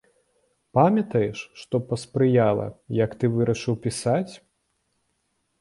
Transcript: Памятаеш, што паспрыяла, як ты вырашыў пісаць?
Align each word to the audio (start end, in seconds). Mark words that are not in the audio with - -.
Памятаеш, 0.77 1.43
што 1.63 1.75
паспрыяла, 1.91 2.65
як 3.05 3.11
ты 3.21 3.25
вырашыў 3.37 3.81
пісаць? 3.85 4.33